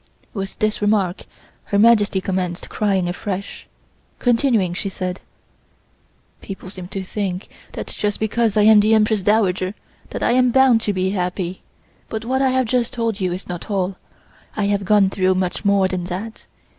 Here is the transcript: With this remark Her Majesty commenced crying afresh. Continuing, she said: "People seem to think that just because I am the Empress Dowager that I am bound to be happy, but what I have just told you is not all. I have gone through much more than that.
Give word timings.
With 0.33 0.57
this 0.57 0.81
remark 0.81 1.25
Her 1.65 1.77
Majesty 1.77 2.21
commenced 2.21 2.69
crying 2.69 3.07
afresh. 3.07 3.67
Continuing, 4.17 4.73
she 4.73 4.89
said: 4.89 5.19
"People 6.41 6.71
seem 6.71 6.87
to 6.87 7.03
think 7.03 7.49
that 7.73 7.85
just 7.85 8.19
because 8.19 8.57
I 8.57 8.63
am 8.63 8.79
the 8.79 8.95
Empress 8.95 9.21
Dowager 9.21 9.75
that 10.09 10.23
I 10.23 10.31
am 10.31 10.49
bound 10.49 10.81
to 10.81 10.91
be 10.93 11.11
happy, 11.11 11.61
but 12.09 12.25
what 12.25 12.41
I 12.41 12.49
have 12.49 12.65
just 12.65 12.93
told 12.93 13.19
you 13.21 13.31
is 13.31 13.47
not 13.47 13.69
all. 13.69 13.95
I 14.57 14.63
have 14.63 14.85
gone 14.85 15.11
through 15.11 15.35
much 15.35 15.63
more 15.63 15.87
than 15.87 16.05
that. 16.05 16.47